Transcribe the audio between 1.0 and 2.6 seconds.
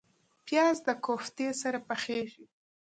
کوفتې سره پخیږي